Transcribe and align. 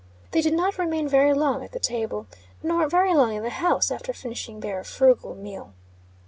They 0.31 0.41
did 0.41 0.53
not 0.55 0.79
remain 0.79 1.07
very 1.07 1.31
long 1.31 1.63
at 1.63 1.73
the 1.73 1.79
table; 1.79 2.25
nor 2.63 2.87
very 2.89 3.13
long 3.13 3.35
in 3.35 3.43
the 3.43 3.51
house 3.51 3.91
after 3.91 4.13
finishing 4.13 4.61
their 4.61 4.83
frugal 4.83 5.35
meal. 5.35 5.73